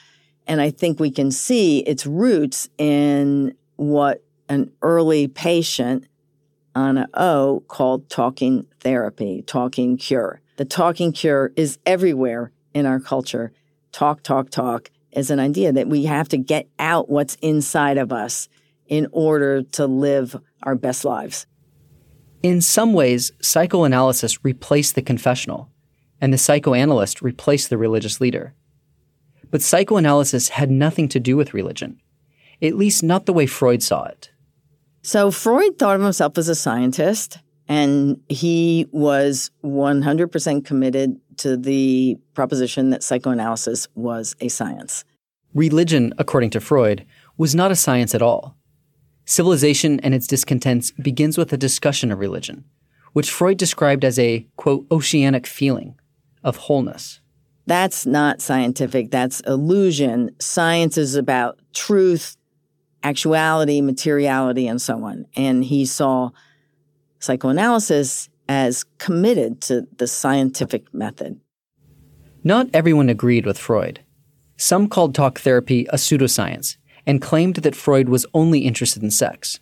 And 0.47 0.61
I 0.61 0.71
think 0.71 0.99
we 0.99 1.11
can 1.11 1.31
see 1.31 1.81
its 1.81 2.07
roots 2.07 2.69
in 2.77 3.55
what 3.77 4.25
an 4.49 4.73
early 4.83 5.29
patient, 5.29 6.07
Anna 6.75 7.09
O, 7.15 7.63
called 7.69 8.09
talking 8.09 8.67
therapy, 8.81 9.43
talking 9.47 9.97
cure. 9.97 10.41
The 10.57 10.65
talking 10.65 11.13
cure 11.13 11.53
is 11.57 11.79
everywhere 11.87 12.53
in 12.75 12.87
our 12.87 13.01
culture, 13.01 13.53
talk, 13.93 14.23
talk, 14.23 14.51
talk, 14.51 14.91
is 15.13 15.31
an 15.31 15.41
idea 15.41 15.73
that 15.73 15.89
we 15.89 16.05
have 16.05 16.29
to 16.29 16.37
get 16.37 16.69
out 16.79 17.09
what's 17.11 17.37
inside 17.37 17.99
of 17.99 18.13
us 18.13 18.49
in 18.87 19.09
order 19.13 19.63
to 19.63 19.87
live 19.87 20.37
our 20.63 20.75
best 20.75 21.05
lives. 21.05 21.47
In 22.43 22.61
some 22.61 22.93
ways, 22.93 23.33
psychoanalysis 23.41 24.45
replaced 24.45 24.95
the 24.95 25.03
confessional, 25.03 25.71
and 26.21 26.33
the 26.33 26.39
psychoanalyst 26.39 27.23
replaced 27.23 27.71
the 27.71 27.79
religious 27.79 28.21
leader. 28.21 28.55
But 29.51 29.63
psychoanalysis 29.63 30.51
had 30.51 30.71
nothing 30.71 31.09
to 31.09 31.21
do 31.21 31.37
with 31.37 31.55
religion, 31.55 32.01
at 32.63 32.77
least 32.77 33.03
not 33.03 33.27
the 33.27 33.33
way 33.33 33.47
Freud 33.47 33.83
saw 33.83 34.05
it. 34.05 34.31
So 35.03 35.31
Freud 35.31 35.79
thought 35.79 35.97
of 35.97 36.03
himself 36.03 36.37
as 36.37 36.49
a 36.49 36.55
scientist, 36.55 37.39
and 37.69 38.21
he 38.29 38.87
was 38.91 39.51
100% 39.65 40.65
committed 40.65 41.21
to 41.39 41.57
the 41.57 42.19
proposition 42.35 42.91
that 42.91 43.03
psychoanalysis 43.03 43.89
was 43.95 44.37
a 44.41 44.49
science. 44.49 45.05
Religion, 45.55 46.13
according 46.19 46.51
to 46.51 46.61
Freud, 46.61 47.07
was 47.39 47.55
not 47.55 47.71
a 47.71 47.77
science 47.77 48.15
at 48.15 48.23
all. 48.23 48.57
Civilization 49.25 50.01
and 50.01 50.15
its 50.15 50.27
discontents 50.27 50.91
begins 50.91 51.39
with 51.39 51.53
a 51.53 51.57
discussion 51.57 52.13
of 52.13 52.19
religion, 52.19 52.65
which 53.13 53.31
Freud 53.31 53.57
described 53.57 54.05
as 54.05 54.19
a, 54.19 54.47
quote, 54.57 54.87
oceanic 54.91 55.47
feeling 55.47 55.99
of 56.45 56.57
wholeness. 56.57 57.21
That's 57.67 58.05
not 58.05 58.41
scientific, 58.41 59.11
that's 59.11 59.41
illusion. 59.41 60.35
Science 60.41 60.99
is 60.99 61.15
about 61.15 61.61
truth, 61.73 62.37
actuality, 63.03 63.81
materiality, 63.81 64.67
and 64.67 64.81
so 64.81 65.05
on. 65.05 65.27
And 65.37 65.65
he 65.65 65.87
saw 65.87 66.31
psychoanalysis 67.19 68.29
as 68.49 68.85
committed 68.99 69.61
to 69.63 69.87
the 69.99 70.07
scientific 70.07 70.93
method. 70.93 71.41
Not 72.43 72.69
everyone 72.73 73.09
agreed 73.09 73.47
with 73.47 73.59
Freud. 73.59 74.01
Some 74.57 74.89
called 74.89 75.15
talk 75.15 75.39
therapy 75.39 75.87
a 75.87 75.97
pseudoscience 75.97 76.77
and 77.07 77.23
claimed 77.23 77.57
that 77.57 77.77
Freud 77.77 78.09
was 78.09 78.27
only 78.35 78.61
interested 78.61 79.03
in 79.03 79.11
sex. 79.11 79.61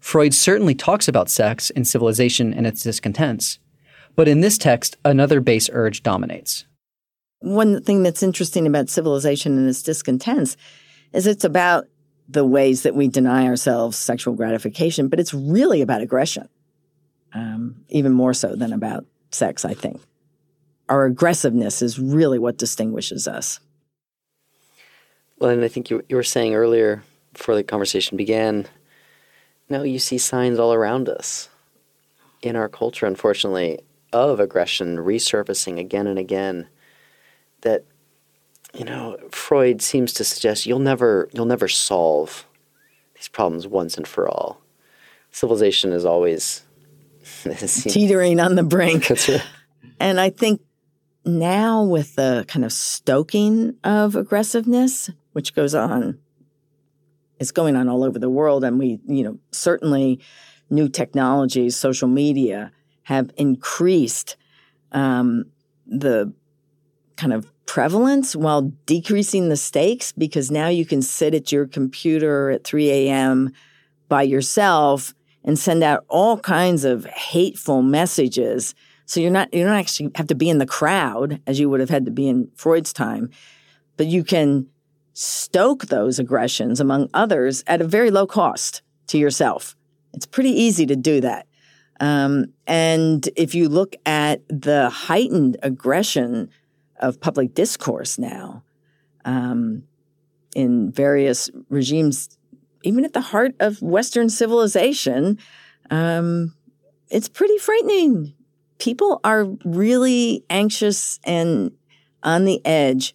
Freud 0.00 0.34
certainly 0.34 0.74
talks 0.74 1.06
about 1.06 1.30
sex 1.30 1.70
in 1.70 1.84
Civilization 1.84 2.52
and 2.52 2.66
its 2.66 2.82
discontents, 2.82 3.58
but 4.16 4.28
in 4.28 4.40
this 4.40 4.58
text, 4.58 4.96
another 5.04 5.40
base 5.40 5.70
urge 5.72 6.02
dominates. 6.02 6.66
One 7.38 7.82
thing 7.82 8.02
that's 8.02 8.22
interesting 8.22 8.66
about 8.66 8.88
Civilization 8.88 9.56
and 9.56 9.68
its 9.68 9.82
discontents 9.82 10.56
is 11.12 11.26
it's 11.26 11.44
about 11.44 11.86
the 12.32 12.44
ways 12.44 12.82
that 12.82 12.94
we 12.94 13.08
deny 13.08 13.46
ourselves 13.46 13.96
sexual 13.96 14.34
gratification, 14.34 15.08
but 15.08 15.20
it's 15.20 15.34
really 15.34 15.82
about 15.82 16.00
aggression, 16.00 16.48
um, 17.34 17.84
even 17.88 18.12
more 18.12 18.32
so 18.34 18.56
than 18.56 18.72
about 18.72 19.04
sex, 19.30 19.64
I 19.64 19.74
think. 19.74 20.00
Our 20.88 21.04
aggressiveness 21.04 21.82
is 21.82 21.98
really 21.98 22.38
what 22.38 22.58
distinguishes 22.58 23.28
us. 23.28 23.60
Well, 25.38 25.50
and 25.50 25.64
I 25.64 25.68
think 25.68 25.90
you, 25.90 26.02
you 26.08 26.16
were 26.16 26.22
saying 26.22 26.54
earlier, 26.54 27.02
before 27.32 27.54
the 27.54 27.62
conversation 27.64 28.16
began, 28.16 28.66
now 29.68 29.82
you 29.82 29.98
see 29.98 30.18
signs 30.18 30.58
all 30.58 30.72
around 30.72 31.08
us 31.08 31.48
in 32.42 32.56
our 32.56 32.68
culture, 32.68 33.06
unfortunately, 33.06 33.80
of 34.12 34.40
aggression 34.40 34.96
resurfacing 34.98 35.78
again 35.78 36.06
and 36.06 36.18
again. 36.18 36.68
That 37.62 37.84
you 38.74 38.84
know, 38.84 39.18
Freud 39.30 39.82
seems 39.82 40.12
to 40.14 40.24
suggest 40.24 40.66
you'll 40.66 40.78
never 40.78 41.28
you'll 41.32 41.46
never 41.46 41.68
solve 41.68 42.46
these 43.14 43.28
problems 43.28 43.66
once 43.66 43.96
and 43.96 44.06
for 44.06 44.28
all. 44.28 44.60
Civilization 45.30 45.92
is 45.92 46.04
always 46.04 46.64
teetering 47.66 48.40
on 48.40 48.54
the 48.54 48.62
brink. 48.62 49.08
That's 49.08 49.28
right. 49.28 49.42
And 50.00 50.18
I 50.18 50.30
think 50.30 50.60
now 51.24 51.84
with 51.84 52.16
the 52.16 52.44
kind 52.48 52.64
of 52.64 52.72
stoking 52.72 53.76
of 53.84 54.16
aggressiveness, 54.16 55.10
which 55.32 55.54
goes 55.54 55.74
on, 55.74 56.18
is 57.38 57.52
going 57.52 57.76
on 57.76 57.88
all 57.88 58.04
over 58.04 58.18
the 58.18 58.30
world, 58.30 58.64
and 58.64 58.78
we, 58.78 59.00
you 59.06 59.22
know, 59.22 59.38
certainly 59.50 60.20
new 60.70 60.88
technologies, 60.88 61.76
social 61.76 62.08
media 62.08 62.72
have 63.04 63.30
increased 63.36 64.36
um, 64.92 65.46
the 65.86 66.32
kind 67.16 67.32
of 67.32 67.52
prevalence 67.72 68.36
while 68.36 68.70
decreasing 68.84 69.48
the 69.48 69.56
stakes 69.56 70.12
because 70.12 70.50
now 70.50 70.68
you 70.68 70.84
can 70.84 71.00
sit 71.00 71.34
at 71.34 71.50
your 71.50 71.66
computer 71.66 72.50
at 72.50 72.64
3 72.64 72.90
a.m. 72.90 73.50
by 74.10 74.20
yourself 74.20 75.14
and 75.42 75.58
send 75.58 75.82
out 75.82 76.04
all 76.08 76.36
kinds 76.36 76.84
of 76.84 77.06
hateful 77.06 77.80
messages. 77.80 78.74
So 79.06 79.20
you're 79.20 79.30
not 79.30 79.54
you 79.54 79.64
don't 79.64 79.72
actually 79.72 80.10
have 80.16 80.26
to 80.26 80.34
be 80.34 80.50
in 80.50 80.58
the 80.58 80.66
crowd 80.66 81.40
as 81.46 81.58
you 81.58 81.70
would 81.70 81.80
have 81.80 81.88
had 81.88 82.04
to 82.04 82.10
be 82.10 82.28
in 82.28 82.50
Freud's 82.56 82.92
time, 82.92 83.30
but 83.96 84.06
you 84.06 84.22
can 84.22 84.66
stoke 85.14 85.86
those 85.86 86.18
aggressions 86.18 86.78
among 86.78 87.08
others 87.14 87.64
at 87.66 87.80
a 87.80 87.88
very 87.88 88.10
low 88.10 88.26
cost 88.26 88.82
to 89.06 89.16
yourself. 89.16 89.76
It's 90.12 90.26
pretty 90.26 90.50
easy 90.50 90.84
to 90.84 90.94
do 90.94 91.22
that. 91.22 91.46
Um, 92.00 92.52
and 92.66 93.26
if 93.34 93.54
you 93.54 93.70
look 93.70 93.96
at 94.04 94.42
the 94.50 94.90
heightened 94.90 95.56
aggression 95.62 96.50
of 97.02 97.20
public 97.20 97.52
discourse 97.52 98.18
now 98.18 98.62
um, 99.24 99.82
in 100.54 100.90
various 100.90 101.50
regimes, 101.68 102.38
even 102.82 103.04
at 103.04 103.12
the 103.12 103.20
heart 103.20 103.54
of 103.60 103.82
Western 103.82 104.30
civilization, 104.30 105.38
um, 105.90 106.54
it's 107.10 107.28
pretty 107.28 107.58
frightening. 107.58 108.34
People 108.78 109.20
are 109.22 109.44
really 109.64 110.44
anxious 110.48 111.20
and 111.24 111.72
on 112.22 112.44
the 112.44 112.64
edge 112.64 113.14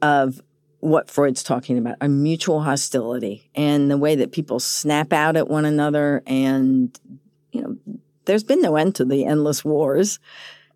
of 0.00 0.40
what 0.80 1.08
Freud's 1.08 1.44
talking 1.44 1.78
about 1.78 1.96
a 2.00 2.08
mutual 2.08 2.62
hostility 2.62 3.48
and 3.54 3.88
the 3.88 3.96
way 3.96 4.16
that 4.16 4.32
people 4.32 4.58
snap 4.58 5.12
out 5.12 5.36
at 5.36 5.48
one 5.48 5.64
another. 5.64 6.22
And, 6.26 6.98
you 7.52 7.62
know, 7.62 7.76
there's 8.24 8.42
been 8.42 8.60
no 8.60 8.74
end 8.76 8.96
to 8.96 9.04
the 9.04 9.24
endless 9.24 9.64
wars. 9.64 10.18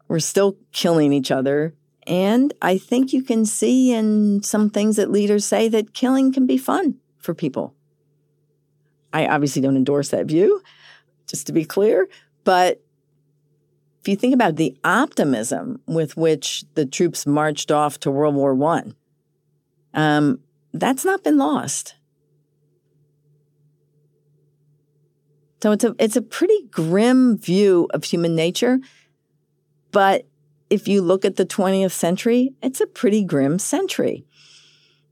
We're 0.07 0.21
still 0.21 0.57
killing 0.71 1.13
each 1.13 1.33
other. 1.33 1.75
And 2.07 2.55
I 2.63 2.79
think 2.79 3.13
you 3.13 3.23
can 3.23 3.45
see 3.45 3.93
in 3.93 4.43
some 4.43 4.71
things 4.71 4.97
that 4.97 5.11
leaders 5.11 5.45
say 5.45 5.69
that 5.69 5.95
killing 5.95 6.33
can 6.33 6.47
be 6.47 6.57
fun 6.57 6.97
for 7.19 7.35
people. 7.35 7.75
I 9.13 9.27
obviously 9.27 9.63
don't 9.63 9.77
endorse 9.77 10.11
that 10.11 10.27
view, 10.27 10.63
just 11.27 11.47
to 11.47 11.53
be 11.53 11.65
clear. 11.65 12.09
But 12.45 12.83
if 14.01 14.09
you 14.09 14.17
think 14.17 14.35
about 14.35 14.57
the 14.57 14.77
optimism 14.85 15.81
with 15.87 16.17
which 16.17 16.65
the 16.75 16.87
troops 16.87 17.27
marched 17.27 17.73
off 17.73 17.99
to 18.01 18.11
World 18.11 18.37
War 18.37 18.57
I, 18.65 18.85
um, 19.95 20.41
that's 20.73 21.05
not 21.05 21.25
been 21.25 21.39
lost. 21.39 21.97
So 25.63 25.73
it's 25.73 25.85
a 25.85 25.97
it's 25.99 26.17
a 26.17 26.23
pretty 26.23 26.69
grim 26.71 27.39
view 27.39 27.89
of 27.91 28.05
human 28.05 28.37
nature, 28.37 28.79
but 29.91 30.27
if 30.71 30.89
you 30.89 31.03
look 31.03 31.25
at 31.25 31.37
the 31.37 31.47
20th 31.47 31.93
century, 31.93 32.55
it's 32.63 32.81
a 32.81 32.87
pretty 32.87 33.25
grim 33.25 33.59
century. 33.59 34.25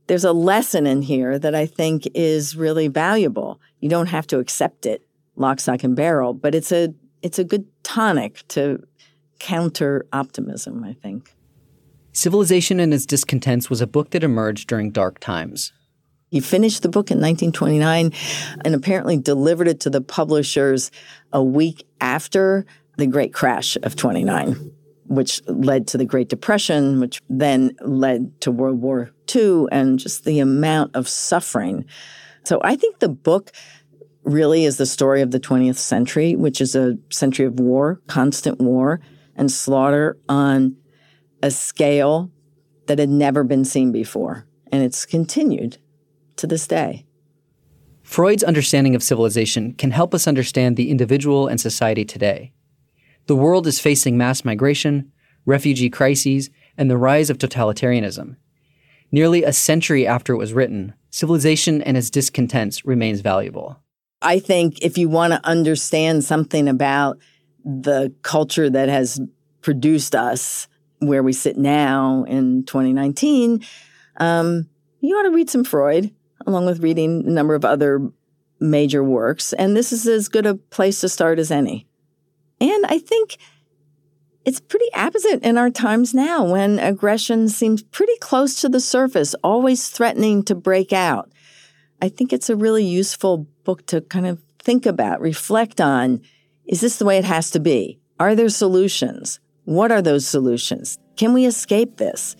There's 0.06 0.24
a 0.24 0.32
lesson 0.32 0.86
in 0.86 1.02
here 1.02 1.38
that 1.38 1.54
I 1.54 1.66
think 1.66 2.08
is 2.14 2.56
really 2.56 2.88
valuable. 2.88 3.60
You 3.80 3.88
don't 3.88 4.08
have 4.08 4.26
to 4.28 4.38
accept 4.38 4.86
it 4.86 5.06
lock, 5.36 5.60
stock, 5.60 5.82
and 5.82 5.96
barrel, 5.96 6.34
but 6.34 6.54
it's 6.54 6.72
a 6.72 6.94
it's 7.22 7.38
a 7.38 7.44
good 7.44 7.66
tonic 7.82 8.46
to 8.48 8.82
counter 9.38 10.06
optimism, 10.12 10.84
I 10.84 10.92
think. 10.92 11.34
Civilization 12.12 12.78
and 12.80 12.92
Its 12.92 13.06
Discontents 13.06 13.70
was 13.70 13.80
a 13.80 13.86
book 13.86 14.10
that 14.10 14.22
emerged 14.22 14.68
during 14.68 14.90
dark 14.90 15.18
times. 15.20 15.72
He 16.30 16.40
finished 16.40 16.82
the 16.82 16.88
book 16.88 17.10
in 17.10 17.18
1929 17.18 18.12
and 18.64 18.74
apparently 18.74 19.16
delivered 19.16 19.68
it 19.68 19.80
to 19.80 19.90
the 19.90 20.00
publishers 20.00 20.90
a 21.32 21.42
week 21.42 21.86
after 22.00 22.66
the 22.98 23.06
great 23.06 23.32
crash 23.32 23.76
of 23.82 23.96
29 23.96 24.72
which 25.06 25.42
led 25.46 25.86
to 25.88 25.98
the 25.98 26.04
Great 26.04 26.28
Depression, 26.28 27.00
which 27.00 27.20
then 27.28 27.76
led 27.80 28.40
to 28.40 28.50
World 28.50 28.80
War 28.80 29.10
II, 29.34 29.66
and 29.70 29.98
just 29.98 30.24
the 30.24 30.40
amount 30.40 30.94
of 30.96 31.08
suffering. 31.08 31.84
So 32.44 32.60
I 32.62 32.76
think 32.76 32.98
the 32.98 33.08
book 33.08 33.52
really 34.24 34.64
is 34.64 34.78
the 34.78 34.86
story 34.86 35.20
of 35.20 35.30
the 35.30 35.40
20th 35.40 35.76
century, 35.76 36.34
which 36.34 36.60
is 36.60 36.74
a 36.74 36.96
century 37.10 37.46
of 37.46 37.60
war, 37.60 38.00
constant 38.06 38.58
war, 38.60 39.00
and 39.36 39.50
slaughter 39.50 40.18
on 40.28 40.76
a 41.42 41.50
scale 41.50 42.30
that 42.86 42.98
had 42.98 43.10
never 43.10 43.44
been 43.44 43.64
seen 43.64 43.92
before. 43.92 44.46
And 44.72 44.82
it's 44.82 45.04
continued 45.04 45.78
to 46.36 46.46
this 46.46 46.66
day. 46.66 47.04
Freud's 48.02 48.42
understanding 48.42 48.94
of 48.94 49.02
civilization 49.02 49.74
can 49.74 49.90
help 49.90 50.14
us 50.14 50.26
understand 50.26 50.76
the 50.76 50.90
individual 50.90 51.46
and 51.46 51.60
society 51.60 52.04
today. 52.04 52.53
The 53.26 53.36
world 53.36 53.66
is 53.66 53.80
facing 53.80 54.18
mass 54.18 54.44
migration, 54.44 55.10
refugee 55.46 55.90
crises, 55.90 56.50
and 56.76 56.90
the 56.90 56.98
rise 56.98 57.30
of 57.30 57.38
totalitarianism. 57.38 58.36
Nearly 59.10 59.44
a 59.44 59.52
century 59.52 60.06
after 60.06 60.32
it 60.34 60.38
was 60.38 60.52
written, 60.52 60.94
Civilization 61.10 61.80
and 61.80 61.96
its 61.96 62.10
Discontents 62.10 62.84
remains 62.84 63.20
valuable. 63.20 63.78
I 64.20 64.40
think 64.40 64.82
if 64.82 64.98
you 64.98 65.08
want 65.08 65.32
to 65.32 65.46
understand 65.46 66.24
something 66.24 66.68
about 66.68 67.18
the 67.64 68.12
culture 68.22 68.68
that 68.68 68.88
has 68.88 69.20
produced 69.62 70.14
us 70.14 70.66
where 70.98 71.22
we 71.22 71.32
sit 71.32 71.56
now 71.56 72.24
in 72.26 72.64
2019, 72.64 73.64
um, 74.16 74.68
you 75.00 75.16
ought 75.16 75.22
to 75.22 75.30
read 75.30 75.48
some 75.48 75.64
Freud, 75.64 76.12
along 76.46 76.66
with 76.66 76.82
reading 76.82 77.24
a 77.26 77.30
number 77.30 77.54
of 77.54 77.64
other 77.64 78.10
major 78.60 79.04
works. 79.04 79.52
And 79.52 79.76
this 79.76 79.92
is 79.92 80.06
as 80.06 80.28
good 80.28 80.46
a 80.46 80.54
place 80.54 81.00
to 81.02 81.08
start 81.08 81.38
as 81.38 81.50
any. 81.50 81.86
And 82.64 82.86
I 82.86 82.98
think 82.98 83.36
it's 84.46 84.58
pretty 84.58 84.88
apposite 84.94 85.42
in 85.42 85.58
our 85.58 85.68
times 85.68 86.14
now 86.14 86.44
when 86.44 86.78
aggression 86.78 87.50
seems 87.50 87.82
pretty 87.82 88.16
close 88.20 88.58
to 88.62 88.70
the 88.70 88.80
surface, 88.80 89.34
always 89.44 89.90
threatening 89.90 90.42
to 90.44 90.54
break 90.54 90.90
out. 90.90 91.30
I 92.00 92.08
think 92.08 92.32
it's 92.32 92.48
a 92.48 92.56
really 92.56 92.84
useful 92.84 93.46
book 93.64 93.84
to 93.86 94.00
kind 94.00 94.26
of 94.26 94.42
think 94.58 94.86
about, 94.86 95.20
reflect 95.20 95.78
on. 95.78 96.22
Is 96.66 96.80
this 96.80 96.96
the 96.96 97.04
way 97.04 97.18
it 97.18 97.24
has 97.24 97.50
to 97.50 97.60
be? 97.60 97.98
Are 98.18 98.34
there 98.34 98.48
solutions? 98.48 99.40
What 99.64 99.92
are 99.92 100.00
those 100.00 100.26
solutions? 100.26 100.98
Can 101.16 101.34
we 101.34 101.44
escape 101.44 101.98
this? 101.98 102.34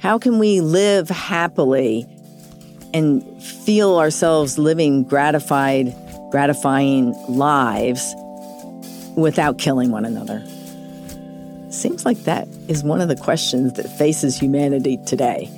How 0.00 0.18
can 0.18 0.38
we 0.38 0.62
live 0.62 1.10
happily 1.10 2.06
and 2.94 3.22
feel 3.42 3.98
ourselves 3.98 4.58
living 4.58 5.04
gratified, 5.04 5.94
gratifying 6.30 7.12
lives 7.28 8.14
without 9.18 9.58
killing 9.58 9.90
one 9.90 10.04
another? 10.04 10.42
Seems 11.70 12.06
like 12.06 12.18
that 12.24 12.48
is 12.68 12.82
one 12.82 13.00
of 13.00 13.08
the 13.08 13.16
questions 13.16 13.74
that 13.74 13.88
faces 13.88 14.38
humanity 14.38 14.98
today. 15.04 15.50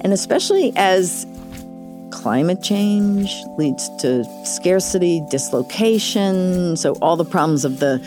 And 0.00 0.12
especially 0.12 0.72
as 0.76 1.26
climate 2.10 2.62
change 2.62 3.34
leads 3.56 3.88
to 3.98 4.24
scarcity, 4.44 5.22
dislocation, 5.30 6.76
so 6.76 6.94
all 7.02 7.16
the 7.16 7.24
problems 7.24 7.64
of 7.64 7.78
the 7.78 7.98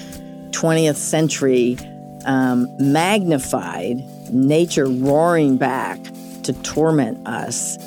20th 0.51 0.95
century 0.95 1.77
um, 2.25 2.67
magnified, 2.79 4.03
nature 4.33 4.85
roaring 4.85 5.57
back 5.57 5.99
to 6.43 6.53
torment 6.63 7.25
us. 7.27 7.77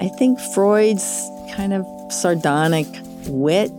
I 0.00 0.08
think 0.08 0.38
Freud's 0.54 1.28
kind 1.54 1.72
of 1.72 1.86
sardonic 2.12 2.86
wit 3.26 3.70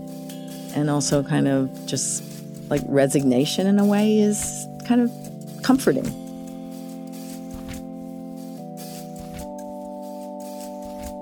and 0.76 0.90
also 0.90 1.24
kind 1.24 1.48
of 1.48 1.86
just 1.86 2.24
like 2.72 2.82
resignation 2.86 3.68
in 3.68 3.78
a 3.78 3.86
way 3.86 4.20
is 4.20 4.66
kind 4.86 5.02
of 5.02 5.12
comforting. 5.62 6.06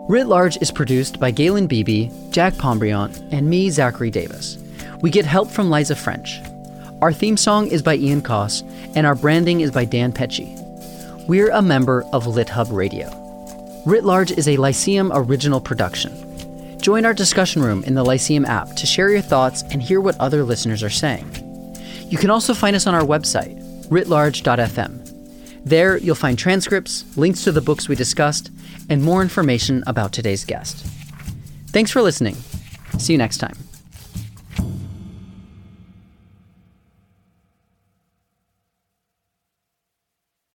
Writ 0.08 0.28
Large 0.28 0.58
is 0.62 0.72
produced 0.72 1.20
by 1.20 1.32
Galen 1.32 1.68
Beebe, 1.68 2.10
Jack 2.30 2.54
Pombriant, 2.54 3.28
and 3.32 3.50
me, 3.50 3.70
Zachary 3.70 4.12
Davis. 4.12 4.58
We 5.02 5.10
get 5.10 5.26
help 5.26 5.50
from 5.50 5.70
Liza 5.72 5.96
French. 5.96 6.40
Our 7.02 7.12
theme 7.12 7.38
song 7.38 7.68
is 7.68 7.82
by 7.82 7.96
Ian 7.96 8.22
Koss, 8.22 8.64
and 8.96 9.08
our 9.08 9.16
branding 9.16 9.62
is 9.62 9.72
by 9.72 9.86
Dan 9.86 10.14
Pecci. 10.14 10.56
We're 11.28 11.52
a 11.52 11.62
member 11.62 12.04
of 12.14 12.26
LitHub 12.26 12.72
Radio. 12.72 13.10
Writ 13.86 14.04
Large 14.04 14.32
is 14.32 14.48
a 14.48 14.58
Lyceum 14.58 15.12
original 15.14 15.62
production. 15.62 16.29
Join 16.90 17.06
our 17.06 17.14
discussion 17.14 17.62
room 17.62 17.84
in 17.84 17.94
the 17.94 18.04
Lyceum 18.04 18.46
app 18.46 18.76
to 18.78 18.88
share 18.88 19.12
your 19.12 19.22
thoughts 19.22 19.62
and 19.62 19.80
hear 19.80 20.02
what 20.02 20.20
other 20.20 20.44
listeners 20.44 20.82
are 20.82 20.90
saying. 20.90 21.24
You 22.08 22.18
can 22.18 22.32
also 22.32 22.56
find 22.56 22.76
us 22.76 22.88
on 22.88 22.96
our 22.96 23.04
website, 23.04 23.62
writlarge.fm. 23.90 25.64
There, 25.64 25.98
you'll 25.98 26.16
find 26.16 26.36
transcripts, 26.36 27.06
links 27.16 27.44
to 27.44 27.52
the 27.52 27.62
books 27.62 27.88
we 27.88 27.96
discussed, 27.96 28.50
and 28.90 29.04
more 29.04 29.22
information 29.22 29.84
about 29.86 30.14
today's 30.14 30.44
guest. 30.44 30.84
Thanks 31.68 31.92
for 31.92 32.02
listening. 32.02 32.38
See 32.98 33.14
you 33.14 33.20
next 33.20 33.38
time. 33.38 33.69